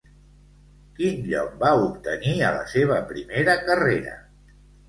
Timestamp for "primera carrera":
3.13-4.19